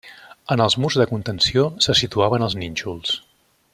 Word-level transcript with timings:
En 0.53 0.61
els 0.63 0.75
murs 0.83 0.97
de 1.01 1.05
contenció 1.11 1.65
se 1.87 1.97
situaven 2.01 2.47
els 2.47 2.57
nínxols. 2.63 3.15